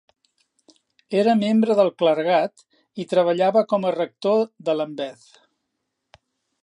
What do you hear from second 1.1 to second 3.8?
Era membre del clergat i treballava